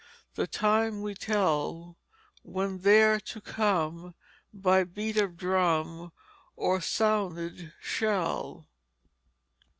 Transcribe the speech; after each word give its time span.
The 0.33 0.47
time 0.47 1.03
we 1.03 1.13
tell 1.13 1.95
When 2.41 2.79
there 2.79 3.19
to 3.19 3.39
come, 3.39 4.15
By 4.51 4.83
beat 4.83 5.17
of 5.17 5.37
drum, 5.37 6.11
Or 6.55 6.81
sounding 6.81 7.71
shell." 7.79 8.65